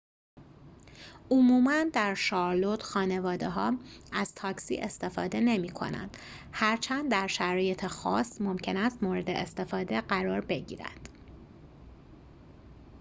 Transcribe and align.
عموماً 1.31 1.83
در 1.93 2.15
شارلوت 2.15 2.83
خانواده‌ها 2.83 3.73
از 4.11 4.35
تاکسی 4.35 4.77
استفاده 4.77 5.39
نمی‌کنند 5.39 6.17
هرچند 6.53 7.11
در 7.11 7.27
شرایط 7.27 7.85
خاص 7.87 8.41
ممکن 8.41 8.77
است 8.77 9.03
مورد 9.03 9.29
استفاده 9.29 10.01
قرار 10.01 10.41
بگیرند 10.41 11.09